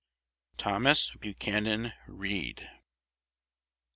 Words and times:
THOMAS 0.57 1.11
BUCHANAN 1.19 1.93
READ. 2.07 2.67